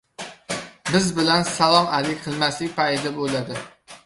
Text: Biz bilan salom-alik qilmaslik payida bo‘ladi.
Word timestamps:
Biz 0.93 1.11
bilan 1.19 1.45
salom-alik 1.51 2.25
qilmaslik 2.27 2.77
payida 2.81 3.15
bo‘ladi. 3.21 3.63